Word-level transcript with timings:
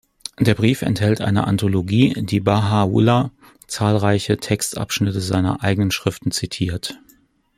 Der 0.39 0.55
Brief 0.55 0.81
enthält 0.81 1.21
eine 1.21 1.45
Anthologie, 1.45 2.13
da 2.15 2.37
Baha’u’llah 2.41 3.29
zahlreiche 3.67 4.37
Textabschnitte 4.37 5.21
seiner 5.21 5.61
eigenen 5.63 5.91
Schriften 5.91 6.31
zitiert. 6.31 6.99